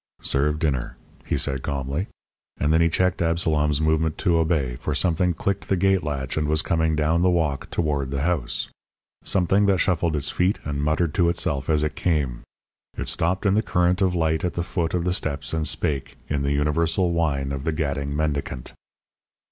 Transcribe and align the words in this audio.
"Serve 0.23 0.57
dinner," 0.57 0.97
he 1.27 1.37
said 1.37 1.61
calmly. 1.61 2.07
And 2.59 2.73
then 2.73 2.81
he 2.81 2.89
checked 2.89 3.21
Absalom's 3.21 3.79
movement 3.81 4.17
to 4.17 4.37
obey, 4.39 4.75
for 4.75 4.95
something 4.95 5.35
clicked 5.35 5.69
the 5.69 5.75
gate 5.75 6.01
latch 6.01 6.37
and 6.37 6.47
was 6.47 6.63
coming 6.63 6.95
down 6.95 7.21
the 7.21 7.29
walk 7.29 7.69
toward 7.69 8.09
the 8.09 8.23
house. 8.23 8.67
Something 9.23 9.67
that 9.67 9.77
shuffled 9.77 10.15
its 10.15 10.31
feet 10.31 10.57
and 10.63 10.81
muttered 10.81 11.13
to 11.13 11.29
itself 11.29 11.69
as 11.69 11.83
it 11.83 11.93
came. 11.93 12.41
It 12.97 13.09
stopped 13.09 13.45
in 13.45 13.53
the 13.53 13.61
current 13.61 14.01
of 14.01 14.15
light 14.15 14.43
at 14.43 14.53
the 14.55 14.63
foot 14.63 14.95
of 14.95 15.03
the 15.05 15.13
steps 15.13 15.53
and 15.53 15.67
spake, 15.67 16.15
in 16.27 16.41
the 16.41 16.51
universal 16.51 17.11
whine 17.11 17.51
of 17.51 17.63
the 17.63 17.71
gadding 17.71 18.15
mendicant. 18.15 18.73